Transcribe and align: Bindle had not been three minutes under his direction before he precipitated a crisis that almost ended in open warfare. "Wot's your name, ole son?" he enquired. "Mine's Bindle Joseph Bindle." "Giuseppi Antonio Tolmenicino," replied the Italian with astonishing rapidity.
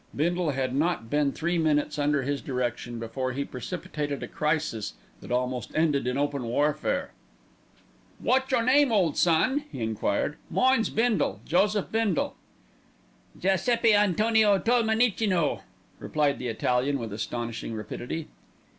Bindle 0.15 0.49
had 0.49 0.73
not 0.73 1.11
been 1.11 1.31
three 1.31 1.59
minutes 1.59 1.99
under 1.99 2.23
his 2.23 2.41
direction 2.41 2.97
before 2.97 3.33
he 3.33 3.45
precipitated 3.45 4.23
a 4.23 4.27
crisis 4.27 4.95
that 5.19 5.29
almost 5.31 5.71
ended 5.75 6.07
in 6.07 6.17
open 6.17 6.41
warfare. 6.45 7.11
"Wot's 8.19 8.49
your 8.51 8.63
name, 8.63 8.91
ole 8.91 9.13
son?" 9.13 9.63
he 9.71 9.79
enquired. 9.83 10.37
"Mine's 10.49 10.89
Bindle 10.89 11.39
Joseph 11.45 11.91
Bindle." 11.91 12.35
"Giuseppi 13.39 13.93
Antonio 13.93 14.57
Tolmenicino," 14.57 15.61
replied 15.99 16.39
the 16.39 16.47
Italian 16.47 16.97
with 16.97 17.13
astonishing 17.13 17.75
rapidity. 17.75 18.27